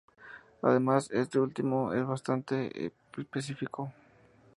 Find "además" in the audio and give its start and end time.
0.63-1.11